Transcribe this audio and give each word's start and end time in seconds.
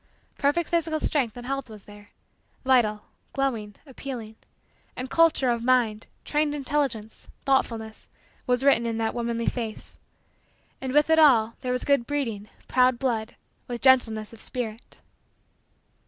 Perfect 0.39 0.67
physical 0.71 0.99
strength 0.99 1.37
and 1.37 1.45
health 1.45 1.69
was 1.69 1.83
there 1.83 2.09
vital, 2.65 3.03
glowing, 3.33 3.75
appealing. 3.85 4.35
And 4.95 5.11
culture 5.11 5.51
of 5.51 5.63
mind, 5.63 6.07
trained 6.25 6.55
intelligence, 6.55 7.29
thoughtfulness, 7.45 8.09
was 8.47 8.63
written 8.63 8.87
in 8.87 8.97
that 8.97 9.13
womanly 9.13 9.45
face. 9.45 9.99
And, 10.81 10.91
with 10.91 11.11
it 11.11 11.19
all, 11.19 11.53
there 11.61 11.71
was 11.71 11.85
good 11.85 12.07
breeding, 12.07 12.49
proud 12.67 12.97
blood, 12.97 13.35
with 13.67 13.79
gentleness 13.83 14.33
of 14.33 14.39
spirit. 14.39 15.01